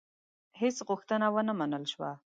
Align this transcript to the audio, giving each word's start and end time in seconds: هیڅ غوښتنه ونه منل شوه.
هیڅ 0.59 0.77
غوښتنه 0.87 1.27
ونه 1.33 1.53
منل 1.59 1.83
شوه. 1.91 2.11